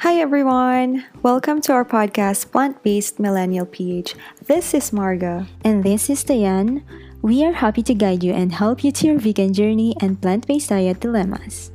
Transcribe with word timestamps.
Hi, 0.00 0.16
everyone. 0.16 1.04
Welcome 1.20 1.60
to 1.68 1.76
our 1.76 1.84
podcast, 1.84 2.50
Plant 2.50 2.82
Based 2.82 3.20
Millennial 3.20 3.66
PH. 3.66 4.16
This 4.40 4.72
is 4.72 4.92
Marga. 4.92 5.46
And 5.60 5.84
this 5.84 6.08
is 6.08 6.24
Dayan. 6.24 6.80
We 7.20 7.44
are 7.44 7.52
happy 7.52 7.82
to 7.82 7.92
guide 7.92 8.24
you 8.24 8.32
and 8.32 8.50
help 8.50 8.82
you 8.82 8.92
to 8.92 9.06
your 9.06 9.18
vegan 9.18 9.52
journey 9.52 9.94
and 10.00 10.16
plant 10.16 10.46
based 10.46 10.70
diet 10.70 11.00
dilemmas. 11.04 11.70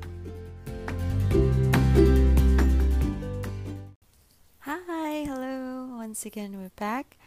Hi, 4.66 5.30
hello. 5.30 5.94
Once 5.94 6.26
again, 6.26 6.58
we're 6.58 6.74
back. 6.82 7.22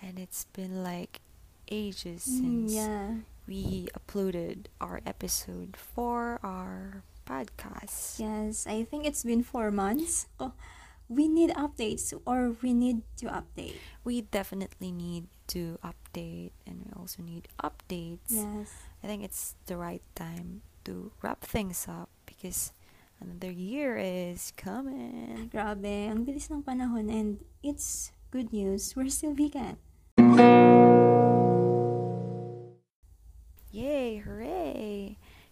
And 0.00 0.18
it's 0.18 0.48
been 0.56 0.82
like 0.82 1.20
ages 1.70 2.24
mm, 2.24 2.40
since 2.40 2.72
yeah. 2.72 3.20
we 3.46 3.92
uploaded 3.92 4.72
our 4.80 5.02
episode 5.04 5.76
for 5.76 6.40
our 6.42 7.04
podcast. 7.28 8.16
Yes, 8.16 8.64
I 8.64 8.88
think 8.88 9.04
it's 9.04 9.22
been 9.22 9.44
four 9.44 9.68
months. 9.70 10.26
Oh, 10.40 10.56
we 11.08 11.28
need 11.28 11.52
updates 11.52 12.16
or 12.24 12.56
we 12.64 12.72
need 12.72 13.04
to 13.20 13.28
update. 13.28 13.76
We 14.04 14.22
definitely 14.24 14.92
need 14.92 15.28
to 15.52 15.78
update 15.84 16.52
and 16.64 16.84
we 16.84 16.92
also 16.96 17.22
need 17.22 17.48
updates. 17.60 18.32
Yes. 18.32 18.72
I 19.04 19.06
think 19.06 19.24
it's 19.24 19.56
the 19.66 19.76
right 19.76 20.02
time 20.14 20.62
to 20.84 21.12
wrap 21.20 21.44
things 21.44 21.86
up 21.88 22.08
because 22.24 22.72
another 23.20 23.50
year 23.50 23.96
is 23.96 24.52
coming. 24.56 25.48
Grabe, 25.52 26.08
ang 26.08 26.24
bilis 26.24 26.48
ng 26.48 26.64
panahon 26.64 27.12
and 27.12 27.44
it's 27.64 28.12
good 28.30 28.52
news. 28.52 28.96
We're 28.96 29.12
still 29.12 29.32
vegan. 29.32 29.76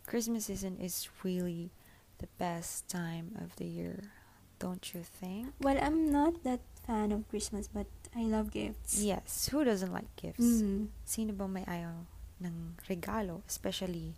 Christmas 0.06 0.46
season 0.46 0.78
is 0.80 1.08
really 1.22 1.70
the 2.18 2.28
best 2.38 2.88
time 2.88 3.36
of 3.42 3.54
the 3.56 3.66
year, 3.66 4.02
don't 4.58 4.94
you 4.94 5.02
think? 5.02 5.52
Well, 5.60 5.78
I'm 5.82 6.10
not 6.10 6.44
that 6.44 6.60
fan 6.86 7.10
of 7.12 7.28
Christmas 7.28 7.68
but 7.68 7.86
I 8.14 8.22
love 8.22 8.50
gifts. 8.52 9.02
Yes, 9.02 9.48
who 9.50 9.64
doesn't 9.64 9.92
like 9.92 10.08
gifts? 10.16 10.62
Mhm. 10.62 10.88
Sino 11.04 11.32
ba 11.34 11.48
may 11.50 11.64
ayaw 11.66 12.06
ng 12.40 12.78
regalo, 12.88 13.42
especially 13.50 14.14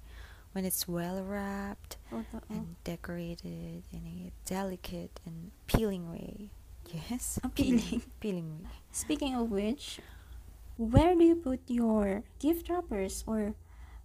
when 0.53 0.65
it's 0.65 0.87
well 0.87 1.25
wrapped 1.25 1.97
Totoo. 2.13 2.45
and 2.51 2.77
decorated 2.85 3.83
in 3.91 4.03
a 4.07 4.31
delicate 4.45 5.19
and 5.27 5.51
peeling 5.67 6.13
way. 6.13 6.51
Yes, 6.89 7.39
Appealing. 7.43 8.01
peeling 8.21 8.63
way. 8.65 8.71
Speaking 8.93 9.35
of 9.35 9.51
which, 9.51 10.01
where 10.77 11.13
do 11.17 11.25
you 11.25 11.37
put 11.37 11.61
your 11.69 12.23
gift 12.39 12.69
wrappers 12.69 13.25
or 13.27 13.53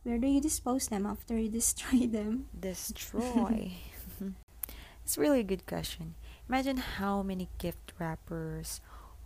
where 0.03 0.17
do 0.17 0.27
you 0.27 0.39
dispose 0.39 0.87
them 0.87 1.05
after 1.05 1.37
you 1.37 1.49
destroy 1.59 2.07
them? 2.07 2.47
Destroy. 2.57 3.71
it's 5.03 5.17
really 5.17 5.39
a 5.39 5.47
good 5.47 5.65
question. 5.65 6.15
Imagine 6.47 6.77
how 6.77 7.23
many 7.23 7.49
gift 7.57 7.93
wrappers 7.99 8.81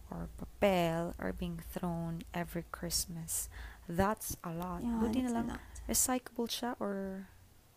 or 0.09 0.29
papel 0.37 1.13
are 1.19 1.33
being 1.33 1.59
thrown 1.73 2.21
every 2.33 2.63
Christmas. 2.71 3.49
That's 3.89 4.37
a 4.43 4.51
lot. 4.51 4.83
Yeah, 4.83 4.99
Buti 5.01 5.21
na 5.25 5.31
lang, 5.31 5.47
recyclable 5.89 6.47
siya 6.47 6.75
or 6.79 7.27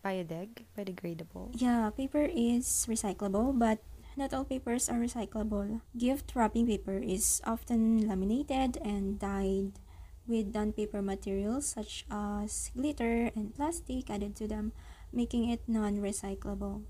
biodeg, 0.05 0.67
biodegradable. 0.77 1.55
Yeah, 1.57 1.89
paper 1.89 2.27
is 2.29 2.67
recyclable, 2.87 3.57
but 3.57 3.79
not 4.15 4.33
all 4.33 4.43
papers 4.43 4.89
are 4.89 4.99
recyclable. 4.99 5.81
Gift 5.97 6.35
wrapping 6.35 6.67
paper 6.67 6.99
is 6.99 7.41
often 7.47 8.07
laminated 8.07 8.77
and 8.83 9.17
dyed 9.19 9.79
with 10.31 10.55
non-paper 10.55 11.01
materials 11.03 11.67
such 11.67 12.05
as 12.09 12.71
glitter 12.75 13.31
and 13.35 13.53
plastic 13.53 14.09
added 14.09 14.35
to 14.37 14.47
them, 14.47 14.71
making 15.13 15.49
it 15.49 15.61
non-recyclable. 15.67 16.83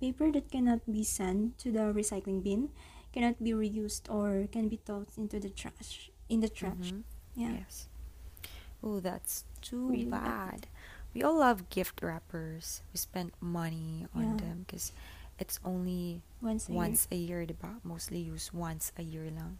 Paper 0.00 0.32
that 0.32 0.50
cannot 0.50 0.82
be 0.90 1.04
sent 1.04 1.58
to 1.58 1.70
the 1.72 1.94
recycling 1.94 2.42
bin 2.42 2.70
cannot 3.12 3.42
be 3.42 3.52
reused 3.52 4.10
or 4.10 4.46
can 4.50 4.68
be 4.68 4.78
tossed 4.78 5.18
into 5.18 5.40
the 5.40 5.50
trash 5.50 6.10
in 6.28 6.40
the 6.40 6.48
trash. 6.50 6.92
Mhm. 6.92 7.04
Yeah. 7.34 7.62
Yes. 7.64 7.88
Oh, 8.82 9.00
that's 9.00 9.44
too 9.60 9.88
Really 9.88 10.04
bad. 10.04 10.22
bad. 10.24 10.66
We 11.14 11.22
all 11.22 11.38
love 11.38 11.68
gift 11.70 12.02
wrappers. 12.02 12.82
We 12.92 12.98
spend 12.98 13.32
money 13.40 14.06
on 14.14 14.22
Yeah. 14.22 14.36
them 14.36 14.64
because 14.66 14.92
it's 15.38 15.58
only 15.64 16.22
Once 16.40 16.68
a 16.68 16.72
once 16.72 17.08
a 17.10 17.16
year, 17.16 17.46
diba? 17.46 17.80
Mostly 17.82 18.18
used 18.20 18.52
once 18.52 18.92
a 18.98 19.02
year 19.02 19.30
lang. 19.30 19.58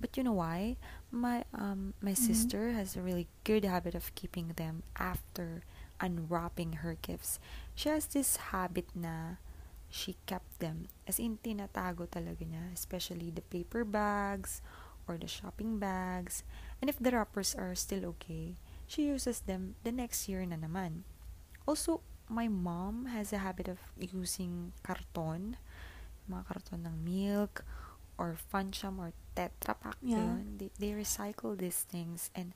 But 0.00 0.16
you 0.16 0.24
know 0.24 0.32
why? 0.40 0.76
My 1.12 1.44
um 1.52 1.92
my 2.00 2.16
Mhm. 2.16 2.16
sister 2.16 2.72
has 2.72 2.96
a 2.96 3.02
really 3.04 3.28
good 3.44 3.64
habit 3.64 3.94
of 3.94 4.14
keeping 4.16 4.56
them 4.56 4.82
after 4.96 5.62
unwrapping 6.00 6.80
her 6.80 6.96
gifts. 7.02 7.38
She 7.76 7.88
has 7.92 8.06
this 8.08 8.50
habit 8.50 8.88
na 8.96 9.36
she 9.90 10.16
kept 10.24 10.48
them 10.60 10.88
as 11.06 11.18
in 11.20 11.38
tinatago 11.44 12.08
talaga 12.08 12.46
niya, 12.46 12.72
especially 12.72 13.28
the 13.30 13.44
paper 13.52 13.84
bags 13.84 14.62
or 15.06 15.18
the 15.18 15.28
shopping 15.28 15.78
bags. 15.78 16.42
And 16.80 16.88
if 16.88 16.96
the 16.98 17.12
wrappers 17.12 17.54
are 17.54 17.74
still 17.76 18.06
okay, 18.16 18.56
she 18.88 19.04
uses 19.06 19.44
them 19.44 19.76
the 19.84 19.92
next 19.92 20.28
year 20.30 20.40
na 20.46 20.56
naman. 20.56 21.04
Also, 21.68 22.00
my 22.30 22.48
mom 22.48 23.06
has 23.12 23.32
a 23.34 23.42
habit 23.42 23.68
of 23.68 23.78
using 23.98 24.72
karton, 24.86 25.58
mga 26.30 26.46
karton 26.46 26.86
ng 26.86 26.96
milk, 27.04 27.64
or 28.20 28.36
Funchum 28.36 29.00
or 29.00 29.16
Tetra 29.32 29.80
Pak 29.80 29.96
Yeah. 30.04 30.20
yun. 30.20 30.60
They, 30.60 30.68
they 30.76 30.92
recycle 30.92 31.56
these 31.56 31.88
things 31.88 32.28
and 32.36 32.52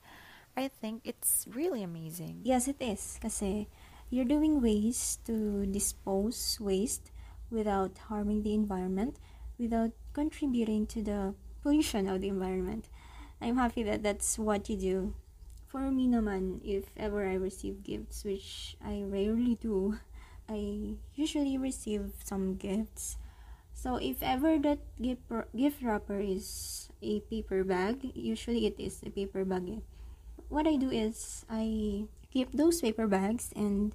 I 0.53 0.69
think 0.69 1.01
it's 1.09 1.49
really 1.49 1.83
amazing. 1.83 2.45
Yes, 2.45 2.69
it 2.69 2.77
is. 2.79 3.17
Kasi 3.25 3.67
you're 4.13 4.29
doing 4.29 4.61
ways 4.61 5.19
to 5.25 5.65
dispose 5.65 6.61
waste 6.61 7.11
without 7.51 7.97
harming 8.13 8.45
the 8.45 8.53
environment, 8.55 9.17
without 9.59 9.91
contributing 10.13 10.87
to 10.93 11.03
the 11.03 11.35
pollution 11.65 12.07
of 12.07 12.21
the 12.21 12.29
environment. 12.29 12.87
I'm 13.41 13.57
happy 13.57 13.83
that 13.89 14.05
that's 14.05 14.39
what 14.39 14.69
you 14.69 14.77
do. 14.77 14.99
For 15.67 15.91
me 15.91 16.07
naman, 16.07 16.63
if 16.63 16.95
ever 16.95 17.27
I 17.27 17.35
receive 17.35 17.83
gifts, 17.83 18.23
which 18.23 18.77
I 18.79 19.03
rarely 19.03 19.59
do, 19.59 19.99
I 20.47 20.95
usually 21.19 21.59
receive 21.59 22.15
some 22.23 22.55
gifts. 22.55 23.17
So 23.85 24.01
if 24.01 24.25
ever 24.25 24.57
that 24.65 24.81
gift, 24.97 25.29
gift 25.53 25.85
wrapper 25.85 26.17
is 26.17 26.89
a 27.05 27.21
paper 27.29 27.61
bag, 27.69 28.01
usually 28.17 28.65
it 28.65 28.81
is 28.81 29.05
a 29.05 29.13
paper 29.13 29.45
bag. 29.45 29.85
what 30.49 30.65
I 30.65 30.81
do 30.81 30.89
is 30.89 31.45
I 31.53 32.09
keep 32.33 32.57
those 32.57 32.81
paper 32.81 33.05
bags 33.05 33.53
and 33.53 33.93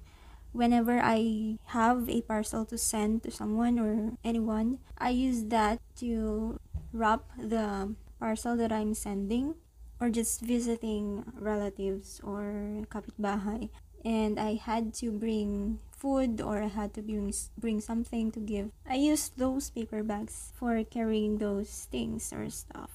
whenever 0.54 1.02
I 1.02 1.58
have 1.74 2.06
a 2.06 2.22
parcel 2.22 2.62
to 2.70 2.78
send 2.78 3.26
to 3.26 3.34
someone 3.34 3.82
or 3.82 4.14
anyone, 4.22 4.78
I 4.94 5.10
use 5.10 5.50
that 5.50 5.82
to 5.98 6.62
wrap 6.94 7.26
the 7.34 7.98
parcel 8.22 8.54
that 8.62 8.70
I'm 8.70 8.94
sending 8.94 9.58
or 9.98 10.06
just 10.06 10.38
visiting 10.38 11.26
relatives 11.34 12.22
or 12.22 12.86
kapitbahay. 12.94 13.74
And 14.04 14.40
I 14.40 14.54
had 14.54 14.94
to 15.04 15.12
bring 15.12 15.78
food 15.90 16.40
or 16.40 16.62
I 16.62 16.68
had 16.68 16.94
to 16.94 17.02
bring, 17.02 17.32
bring 17.58 17.80
something 17.80 18.32
to 18.32 18.40
give. 18.40 18.72
I 18.88 18.96
use 18.96 19.30
those 19.36 19.68
paper 19.68 20.02
bags 20.02 20.52
for 20.56 20.82
carrying 20.84 21.38
those 21.38 21.88
things 21.90 22.32
or 22.32 22.48
stuff. 22.48 22.90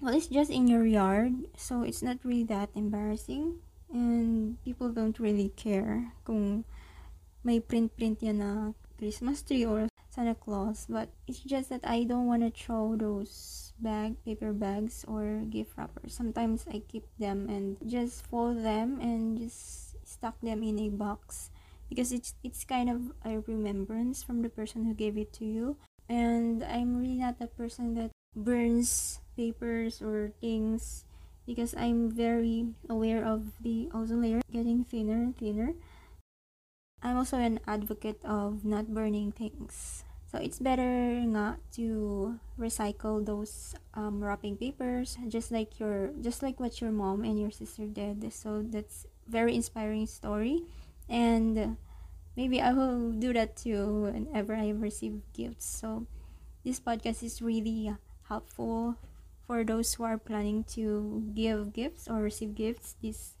Well, 0.00 0.14
it's 0.14 0.28
just 0.28 0.50
in 0.50 0.68
your 0.68 0.84
yard, 0.84 1.48
so 1.56 1.82
it's 1.82 2.02
not 2.02 2.18
really 2.22 2.44
that 2.44 2.70
embarrassing. 2.74 3.58
And 3.92 4.62
people 4.62 4.90
don't 4.90 5.18
really 5.18 5.50
care 5.56 6.12
kung 6.24 6.64
may 7.42 7.60
print-print 7.60 8.22
yan 8.22 8.38
na 8.38 8.72
Christmas 8.98 9.42
tree 9.42 9.64
or 9.64 9.88
Santa 10.10 10.34
Claus. 10.34 10.86
But 10.88 11.10
it's 11.26 11.40
just 11.40 11.68
that 11.70 11.82
I 11.84 12.04
don't 12.04 12.26
want 12.26 12.42
to 12.42 12.50
throw 12.50 12.96
those 12.96 13.72
bag, 13.80 14.16
paper 14.24 14.52
bags 14.52 15.04
or 15.08 15.42
gift 15.50 15.76
wrappers. 15.76 16.14
Sometimes 16.14 16.64
I 16.70 16.82
keep 16.86 17.04
them 17.18 17.48
and 17.50 17.76
just 17.84 18.26
fold 18.26 18.62
them 18.62 19.00
and 19.00 19.38
just 19.38 19.83
stuck 20.24 20.40
them 20.40 20.64
in 20.64 20.80
a 20.80 20.88
box 20.88 21.52
because 21.92 22.08
it's 22.08 22.32
it's 22.40 22.64
kind 22.64 22.88
of 22.88 23.12
a 23.28 23.44
remembrance 23.44 24.24
from 24.24 24.40
the 24.40 24.48
person 24.48 24.88
who 24.88 24.96
gave 24.96 25.20
it 25.20 25.36
to 25.36 25.44
you. 25.44 25.76
And 26.08 26.64
I'm 26.64 26.96
really 26.96 27.20
not 27.20 27.36
the 27.36 27.52
person 27.52 27.92
that 28.00 28.08
burns 28.32 29.20
papers 29.36 30.00
or 30.00 30.32
things 30.40 31.04
because 31.44 31.76
I'm 31.76 32.08
very 32.08 32.72
aware 32.88 33.20
of 33.20 33.60
the 33.60 33.92
ozone 33.92 34.24
layer 34.24 34.40
getting 34.48 34.88
thinner 34.88 35.28
and 35.28 35.36
thinner. 35.36 35.76
I'm 37.04 37.20
also 37.20 37.36
an 37.36 37.60
advocate 37.68 38.24
of 38.24 38.64
not 38.64 38.96
burning 38.96 39.28
things. 39.28 40.08
So 40.32 40.40
it's 40.40 40.58
better 40.58 41.20
not 41.20 41.60
to 41.76 42.40
recycle 42.56 43.20
those 43.20 43.76
um, 43.92 44.24
wrapping 44.24 44.56
papers 44.56 45.20
just 45.28 45.52
like 45.52 45.78
your 45.78 46.16
just 46.24 46.40
like 46.40 46.58
what 46.58 46.80
your 46.80 46.90
mom 46.90 47.28
and 47.28 47.36
your 47.36 47.52
sister 47.52 47.84
did. 47.84 48.24
So 48.32 48.64
that's 48.64 49.04
very 49.28 49.54
inspiring 49.54 50.06
story 50.06 50.62
and 51.08 51.76
maybe 52.36 52.60
I 52.60 52.72
will 52.72 53.12
do 53.12 53.32
that 53.32 53.56
too 53.56 54.10
whenever 54.12 54.54
I 54.54 54.70
receive 54.70 55.20
gifts. 55.32 55.66
So 55.66 56.06
this 56.64 56.80
podcast 56.80 57.22
is 57.22 57.42
really 57.42 57.94
helpful 58.28 58.96
for 59.46 59.64
those 59.64 59.94
who 59.94 60.04
are 60.04 60.18
planning 60.18 60.64
to 60.64 61.30
give 61.34 61.72
gifts 61.72 62.08
or 62.08 62.22
receive 62.22 62.54
gifts 62.54 62.96
this 63.02 63.34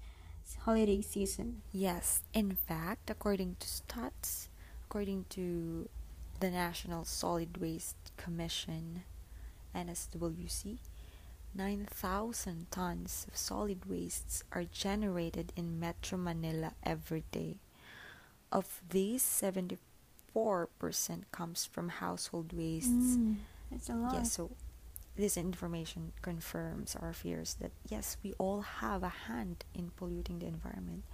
holiday 0.64 1.00
season. 1.00 1.62
Yes, 1.72 2.22
in 2.32 2.56
fact, 2.56 3.10
according 3.10 3.56
to 3.60 3.66
stats, 3.66 4.48
according 4.84 5.24
to 5.30 5.88
the 6.40 6.50
National 6.50 7.04
Solid 7.04 7.56
Waste 7.58 8.12
Commission, 8.16 9.04
NSWC, 9.74 10.78
9,000 11.54 12.66
tons 12.70 13.26
of 13.28 13.36
solid 13.36 13.86
wastes 13.86 14.42
are 14.52 14.64
generated 14.64 15.52
in 15.56 15.78
Metro 15.78 16.18
Manila 16.18 16.72
every 16.82 17.24
day. 17.30 17.56
Of 18.50 18.82
these, 18.88 19.22
74% 19.22 19.78
comes 21.30 21.64
from 21.64 21.88
household 21.88 22.52
wastes. 22.52 23.16
Mm, 23.16 23.36
that's 23.70 23.88
a 23.88 23.94
lot. 23.94 24.14
Yes, 24.14 24.32
so 24.32 24.50
this 25.16 25.36
information 25.36 26.12
confirms 26.22 26.96
our 26.96 27.12
fears 27.12 27.54
that 27.60 27.70
yes, 27.88 28.16
we 28.22 28.32
all 28.38 28.62
have 28.62 29.02
a 29.02 29.28
hand 29.30 29.64
in 29.74 29.90
polluting 29.96 30.40
the 30.40 30.46
environment, 30.46 31.04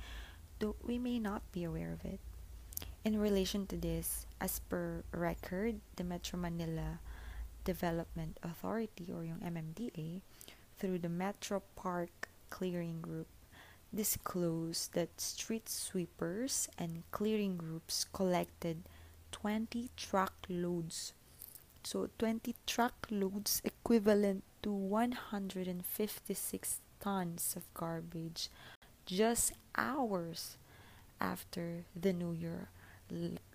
though 0.59 0.77
we 0.83 0.99
may 0.99 1.19
not 1.19 1.43
be 1.53 1.65
aware 1.65 1.93
of 1.93 2.05
it. 2.05 2.21
In 3.05 3.21
relation 3.21 3.67
to 3.67 3.77
this, 3.77 4.27
as 4.41 4.59
per 4.59 5.05
record, 5.13 5.81
the 5.97 6.05
Metro 6.05 6.39
Manila 6.39 7.01
Development 7.71 8.35
Authority 8.43 9.15
or 9.15 9.23
yung 9.23 9.39
MMDA 9.47 10.27
through 10.75 10.99
the 10.99 11.09
Metro 11.09 11.63
Park 11.79 12.27
Clearing 12.51 12.99
Group 12.99 13.31
disclosed 13.95 14.95
that 14.99 15.21
street 15.21 15.71
sweepers 15.71 16.67
and 16.75 17.07
clearing 17.15 17.55
groups 17.55 18.11
collected 18.11 18.83
20 19.31 19.87
truckloads. 19.95 21.15
So 21.87 22.11
20 22.19 22.59
truckloads 22.67 23.63
equivalent 23.63 24.43
to 24.67 24.73
156 24.75 25.87
tons 26.99 27.55
of 27.55 27.63
garbage 27.73 28.51
just 29.07 29.55
hours 29.79 30.59
after 31.21 31.87
the 31.95 32.13
New 32.13 32.35
Year 32.35 32.67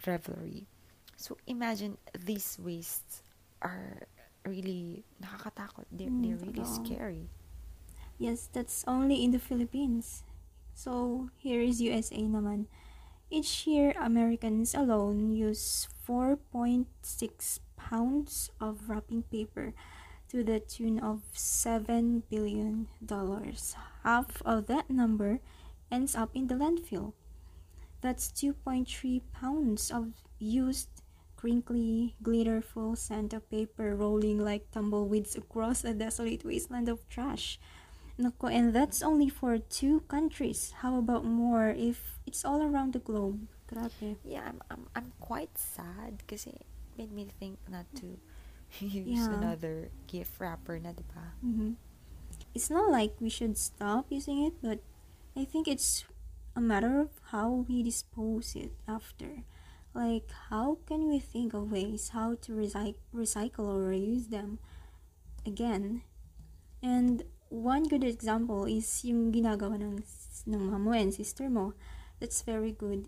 revelry. 0.07 0.67
So 1.17 1.35
imagine 1.47 1.97
these 2.15 2.55
wastes 2.63 3.24
are 3.65 4.05
really 4.45 5.05
nakakatakot. 5.21 5.89
They're, 5.91 6.13
Mm, 6.13 6.21
they're 6.21 6.37
really 6.37 6.61
totoo. 6.61 6.85
scary. 6.85 7.25
Yes, 8.17 8.47
that's 8.53 8.85
only 8.87 9.23
in 9.23 9.31
the 9.31 9.39
Philippines. 9.41 10.23
So, 10.75 11.29
here 11.37 11.61
is 11.61 11.81
USA 11.81 12.19
naman. 12.21 12.67
Each 13.31 13.65
year, 13.67 13.93
Americans 13.99 14.75
alone 14.75 15.33
use 15.33 15.87
4.6 16.05 17.59
pounds 17.75 18.51
of 18.61 18.89
wrapping 18.89 19.23
paper 19.33 19.73
to 20.29 20.43
the 20.43 20.59
tune 20.59 20.99
of 20.99 21.23
7 21.33 22.23
billion 22.29 22.87
dollars. 23.03 23.75
Half 24.03 24.41
of 24.45 24.67
that 24.67 24.89
number 24.89 25.39
ends 25.91 26.15
up 26.15 26.31
in 26.35 26.47
the 26.47 26.55
landfill. 26.55 27.13
That's 28.01 28.29
2.3 28.31 29.21
pounds 29.33 29.91
of 29.91 30.13
used 30.39 30.89
crinkly, 31.45 32.15
glitterful 32.23 32.97
Santa 32.97 33.39
paper 33.39 33.95
rolling 33.95 34.39
like 34.41 34.71
tumbleweeds 34.71 35.35
across 35.37 35.83
a 35.85 35.93
desolate 35.93 36.43
wasteland 36.43 36.89
of 36.89 37.07
trash. 37.09 37.59
Nako, 38.17 38.49
and 38.51 38.73
that's 38.73 39.03
only 39.03 39.29
for 39.29 39.57
two 39.59 40.01
countries. 40.07 40.73
How 40.81 40.97
about 40.97 41.25
more 41.25 41.69
if 41.69 42.17
it's 42.25 42.45
all 42.45 42.63
around 42.63 42.93
the 42.93 42.99
globe? 42.99 43.47
Grabe. 43.69 44.17
Yeah, 44.23 44.43
I'm, 44.47 44.61
I'm, 44.71 44.87
I'm 44.95 45.11
quite 45.19 45.57
sad 45.57 46.17
because 46.17 46.45
it 46.47 46.65
made 46.97 47.11
me 47.11 47.27
think 47.39 47.59
not 47.69 47.85
to 48.01 48.17
use 48.79 49.27
Yeah. 49.27 49.33
another 49.33 49.89
gift 50.07 50.39
wrapper 50.39 50.79
na, 50.79 50.91
diba? 50.97 51.37
hmm 51.41 51.73
It's 52.55 52.69
not 52.71 52.89
like 52.89 53.19
we 53.19 53.29
should 53.29 53.57
stop 53.57 54.07
using 54.09 54.43
it, 54.43 54.53
but 54.61 54.79
I 55.37 55.45
think 55.45 55.67
it's 55.67 56.05
a 56.55 56.61
matter 56.61 56.99
of 57.01 57.09
how 57.31 57.65
we 57.67 57.83
dispose 57.83 58.55
it 58.55 58.71
after. 58.87 59.43
Like, 59.95 60.27
how 60.51 60.79
can 60.85 61.07
we 61.07 61.19
think 61.19 61.55
of 61.55 61.71
ways 61.71 62.11
how 62.11 62.35
to 62.43 62.51
recy- 62.51 62.99
recycle 63.15 63.71
or 63.71 63.95
reuse 63.95 64.29
them 64.29 64.59
again? 65.47 66.03
And 66.83 67.23
one 67.47 67.87
good 67.87 68.03
example 68.03 68.67
is 68.67 68.85
yung 69.07 69.31
ginagawa 69.31 69.79
ng, 69.79 70.03
ng 70.51 70.61
mama 70.67 70.79
mo 70.79 70.91
and 70.91 71.15
sister 71.15 71.49
mo. 71.49 71.71
That's 72.19 72.43
very 72.43 72.75
good. 72.75 73.07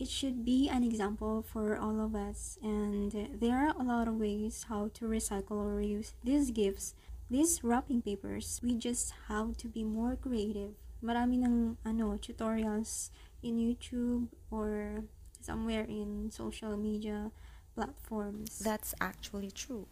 It 0.00 0.08
should 0.08 0.42
be 0.48 0.72
an 0.72 0.82
example 0.82 1.44
for 1.44 1.76
all 1.76 2.00
of 2.00 2.16
us. 2.16 2.56
And 2.64 3.12
there 3.12 3.60
are 3.60 3.76
a 3.76 3.84
lot 3.84 4.08
of 4.08 4.16
ways 4.16 4.66
how 4.72 4.88
to 4.96 5.04
recycle 5.04 5.60
or 5.60 5.76
reuse 5.76 6.16
these 6.24 6.50
gifts 6.50 6.96
these 7.30 7.64
wrapping 7.64 8.02
papers, 8.02 8.60
we 8.62 8.74
just 8.74 9.12
have 9.28 9.56
to 9.56 9.66
be 9.66 9.82
more 9.82 10.16
creative. 10.16 10.76
Marami 11.02 11.40
ng 11.40 11.76
ano, 11.84 12.20
tutorials 12.20 13.08
in 13.42 13.56
YouTube 13.56 14.28
or 14.52 15.04
somewhere 15.44 15.84
in 15.84 16.30
social 16.30 16.76
media 16.76 17.30
platforms. 17.74 18.60
That's 18.60 18.94
actually 19.00 19.50
true. 19.50 19.86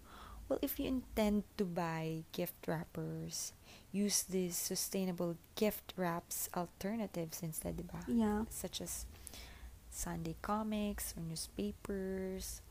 Well, 0.48 0.58
if 0.62 0.78
you 0.78 0.86
intend 0.88 1.44
to 1.58 1.64
buy 1.64 2.24
gift 2.32 2.66
wrappers, 2.66 3.52
use 3.92 4.22
these 4.22 4.56
sustainable 4.56 5.36
gift 5.56 5.92
wraps 5.96 6.48
alternatives 6.56 7.42
instead, 7.42 7.76
diba? 7.78 8.04
yeah. 8.06 8.44
Such 8.50 8.80
as 8.80 9.06
Sunday 9.90 10.36
comics 10.42 11.14
or 11.16 11.22
newspapers, 11.22 12.62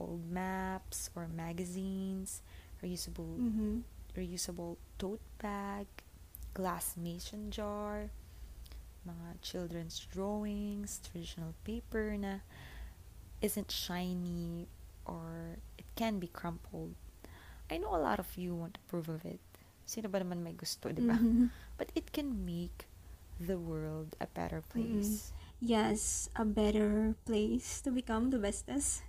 old 0.00 0.30
maps 0.30 1.10
or 1.16 1.28
magazines, 1.28 2.42
reusable 2.82 3.40
Mm-hmm. 3.40 3.78
reusable 4.16 4.76
tote 4.98 5.20
bag, 5.40 5.86
glass 6.54 6.96
mason 6.96 7.50
jar, 7.50 8.10
mga 9.06 9.40
children's 9.42 10.02
drawings, 10.10 11.00
traditional 11.02 11.54
paper 11.62 12.16
na 12.18 12.42
isn't 13.40 13.70
shiny 13.70 14.66
or 15.06 15.58
it 15.78 15.86
can 15.94 16.18
be 16.18 16.26
crumpled. 16.28 16.94
I 17.70 17.76
know 17.78 17.94
a 17.94 18.00
lot 18.00 18.18
of 18.18 18.34
you 18.36 18.54
want 18.54 18.74
to 18.74 18.82
prove 18.88 19.08
of 19.08 19.24
it. 19.24 19.40
Sino 19.84 20.08
ba 20.08 20.20
naman 20.20 20.44
may 20.44 20.52
gusto, 20.52 20.92
di 20.92 21.04
ba? 21.04 21.16
Mhm. 21.16 21.48
But 21.76 21.92
it 21.94 22.12
can 22.12 22.44
make 22.44 22.88
the 23.38 23.56
world 23.56 24.16
a 24.20 24.26
better 24.26 24.60
place. 24.60 25.32
Yes, 25.60 26.28
a 26.36 26.44
better 26.44 27.14
place 27.26 27.80
to 27.82 27.90
become 27.90 28.30
the 28.30 28.38
bestest. 28.38 29.02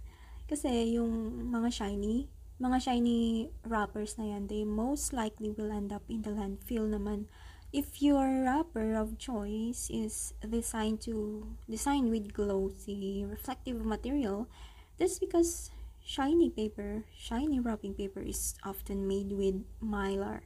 Kasi 0.50 0.98
yung 0.98 1.46
mga 1.54 1.70
shiny, 1.70 2.26
mga 2.58 2.78
shiny 2.82 3.50
wrappers 3.64 4.18
na 4.18 4.34
yan, 4.34 4.50
they 4.50 4.66
most 4.66 5.14
likely 5.14 5.54
will 5.54 5.70
end 5.70 5.94
up 5.94 6.04
in 6.10 6.26
the 6.26 6.34
landfill 6.34 6.90
naman. 6.90 7.30
If 7.70 8.02
your 8.02 8.26
wrapper 8.50 8.96
of 8.98 9.18
choice 9.22 9.90
is 9.94 10.34
designed 10.42 11.02
to 11.06 11.46
designed 11.70 12.10
with 12.10 12.34
glossy, 12.34 13.22
reflective 13.30 13.86
material, 13.86 14.50
that's 14.98 15.20
because 15.22 15.70
shiny 16.02 16.50
paper, 16.50 17.06
shiny 17.14 17.60
wrapping 17.62 17.94
paper 17.94 18.22
is 18.26 18.58
often 18.66 19.06
made 19.06 19.32
with 19.38 19.62
mylar, 19.84 20.42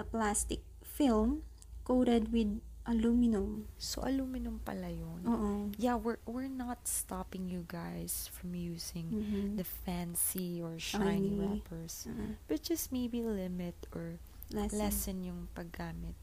a 0.00 0.04
plastic 0.04 0.64
film 0.80 1.44
coated 1.84 2.32
with 2.32 2.48
aluminum. 2.88 3.68
So, 3.76 4.00
aluminum 4.00 4.64
pala 4.64 4.88
yun. 4.88 5.20
Oo. 5.28 5.52
Yeah, 5.76 5.96
we're, 6.00 6.22
we're 6.24 6.48
not 6.48 6.88
stopping 6.88 7.50
you 7.52 7.66
guys 7.68 8.30
from 8.32 8.54
using 8.56 9.10
Mhm. 9.12 9.56
the 9.60 9.66
fancy 9.66 10.62
or 10.62 10.78
shiny, 10.80 11.36
Shiny. 11.36 11.36
wrappers. 11.36 12.06
Mm. 12.08 12.40
But 12.48 12.62
just 12.64 12.88
maybe 12.94 13.20
limit 13.20 13.74
or 13.92 14.16
Lesson. 14.54 14.78
lessen 14.78 15.16
yung 15.26 15.40
paggamit. 15.52 16.14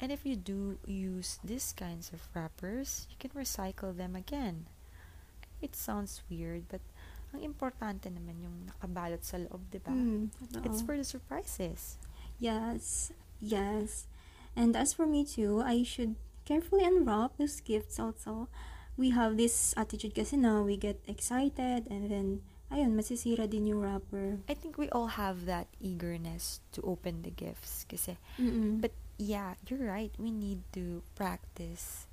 And 0.00 0.10
if 0.10 0.26
you 0.26 0.36
do 0.36 0.78
use 0.86 1.38
these 1.44 1.72
kinds 1.72 2.10
of 2.12 2.20
wrappers, 2.34 3.06
you 3.10 3.16
can 3.18 3.30
recycle 3.32 3.96
them 3.96 4.16
again. 4.16 4.66
It 5.62 5.76
sounds 5.76 6.20
weird, 6.28 6.68
but 6.68 6.82
ang 7.32 7.40
importante 7.42 8.10
naman 8.10 8.42
yung 8.42 8.56
nakabalot 8.68 9.22
sa 9.24 9.38
loob, 9.40 9.62
di 9.70 9.78
ba? 9.80 9.90
Mm, 9.90 10.28
It's 10.66 10.82
for 10.82 10.94
the 10.98 11.06
surprises. 11.06 11.96
Yes, 12.38 13.10
yes. 13.40 14.06
And 14.54 14.76
as 14.76 14.92
for 14.94 15.06
me 15.06 15.24
too, 15.24 15.62
I 15.62 15.82
should 15.82 16.14
carefully 16.44 16.84
unwrap 16.84 17.38
those 17.38 17.58
gifts 17.62 17.98
also. 17.98 18.46
We 18.94 19.10
have 19.10 19.34
this 19.34 19.74
attitude 19.74 20.14
kasi 20.14 20.38
na 20.38 20.62
we 20.62 20.76
get 20.78 21.02
excited 21.10 21.90
and 21.90 22.06
then, 22.10 22.26
ayun, 22.70 22.94
masisira 22.94 23.50
din 23.50 23.66
yung 23.66 23.82
wrapper. 23.82 24.38
I 24.46 24.54
think 24.54 24.78
we 24.78 24.86
all 24.94 25.18
have 25.18 25.46
that 25.50 25.66
eagerness 25.82 26.60
to 26.78 26.82
open 26.86 27.26
the 27.26 27.34
gifts. 27.34 27.82
Kasi, 27.90 28.14
Mm-mm. 28.38 28.78
but 28.78 28.94
yeah, 29.18 29.54
you're 29.68 29.86
right. 29.86 30.10
We 30.18 30.30
need 30.30 30.62
to 30.72 31.02
practice 31.14 32.06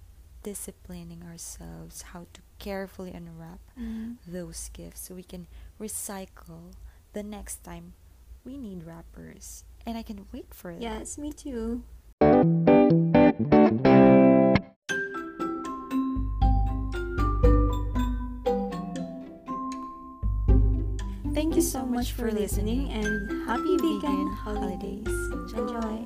disciplining 0.44 1.24
ourselves 1.24 2.02
how 2.14 2.26
to 2.34 2.42
carefully 2.60 3.12
unwrap 3.14 3.60
Mm. 3.80 4.18
those 4.28 4.70
gifts 4.74 5.02
so 5.08 5.16
we 5.16 5.24
can 5.24 5.48
recycle 5.80 6.74
the 7.14 7.24
next 7.24 7.64
time 7.64 7.94
we 8.44 8.58
need 8.58 8.84
wrappers. 8.86 9.64
And 9.86 9.98
I 9.98 10.04
can 10.04 10.26
wait 10.34 10.54
for 10.54 10.72
it. 10.72 10.82
Yes, 10.82 11.18
me 11.18 11.32
too. 11.34 11.84
Thank 21.34 21.56
you 21.56 21.62
so 21.62 21.86
much 21.86 22.12
for 22.12 22.32
listening 22.32 22.92
and 22.92 23.48
happy 23.48 23.78
vegan 23.78 24.28
holidays. 24.44 25.08
Enjoy. 25.32 26.06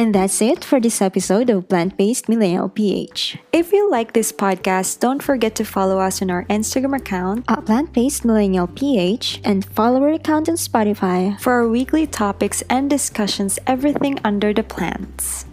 And 0.00 0.14
that's 0.14 0.40
it 0.40 0.64
for 0.64 0.80
this 0.80 1.02
episode 1.02 1.50
of 1.50 1.68
Plant 1.68 1.98
Based 1.98 2.26
Millennial 2.26 2.70
PH. 2.70 3.36
If 3.52 3.70
you 3.70 3.90
like 3.90 4.14
this 4.14 4.32
podcast, 4.32 4.98
don't 4.98 5.22
forget 5.22 5.54
to 5.56 5.64
follow 5.64 6.00
us 6.00 6.22
on 6.22 6.30
our 6.30 6.46
Instagram 6.46 6.96
account 6.96 7.44
at 7.48 7.66
Plant 7.66 7.92
Based 7.92 8.24
Millennial 8.24 8.66
PH 8.66 9.42
and 9.44 9.62
follow 9.62 10.02
our 10.02 10.14
account 10.14 10.48
on 10.48 10.56
Spotify 10.56 11.38
for 11.38 11.52
our 11.52 11.68
weekly 11.68 12.06
topics 12.06 12.62
and 12.70 12.88
discussions, 12.88 13.58
everything 13.66 14.18
under 14.24 14.54
the 14.54 14.62
plants. 14.62 15.44